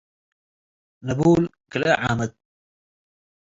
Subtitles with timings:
[1.05, 2.31] ነቡል፤ ክልኤ ዓመት።